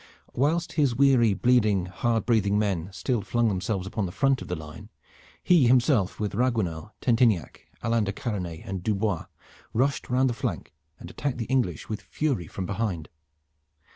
Whilst 0.33 0.71
his 0.73 0.95
weary, 0.95 1.35
bleeding, 1.35 1.85
hard 1.85 2.25
breathing 2.25 2.57
men 2.57 2.89
still 2.91 3.21
flung 3.21 3.49
themselves 3.49 3.85
upon 3.85 4.07
the 4.07 4.11
front 4.11 4.41
of 4.41 4.47
the 4.47 4.55
line, 4.55 4.89
he 5.43 5.67
himself 5.67 6.19
with 6.19 6.33
Raguenel, 6.33 6.91
Tentiniac, 7.01 7.67
Alain 7.83 8.05
de 8.05 8.11
Karanais, 8.11 8.63
and 8.65 8.81
Dubois 8.81 9.27
rushed 9.73 10.09
round 10.09 10.27
the 10.27 10.33
flank 10.33 10.73
and 10.97 11.11
attacked 11.11 11.37
the 11.37 11.45
English 11.45 11.87
with 11.87 12.01
fury 12.01 12.47
from 12.47 12.65
behind. 12.65 13.09